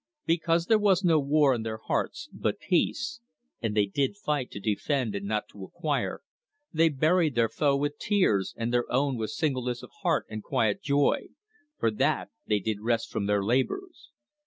Because 0.25 0.65
there 0.65 0.79
was 0.79 1.03
no 1.03 1.19
war 1.19 1.53
in 1.53 1.61
their 1.61 1.77
hearts, 1.77 2.27
but 2.33 2.57
peace, 2.57 3.19
and 3.61 3.77
they 3.77 3.85
did 3.85 4.17
fight 4.17 4.49
to 4.49 4.59
defend 4.59 5.13
and 5.13 5.27
not 5.27 5.47
to 5.49 5.63
acquire, 5.63 6.21
they 6.73 6.89
buried 6.89 7.35
their 7.35 7.47
foe 7.49 7.77
with 7.77 7.99
tears 7.99 8.55
and 8.57 8.73
their 8.73 8.91
own 8.91 9.15
with 9.15 9.29
singleness 9.29 9.83
of 9.83 9.91
heart 10.01 10.25
and 10.27 10.41
quiet 10.41 10.81
joy, 10.81 11.27
for 11.77 11.91
that 11.91 12.31
they 12.47 12.57
did 12.57 12.81
rest 12.81 13.11
from 13.11 13.27
their 13.27 13.43
labours. 13.43 14.09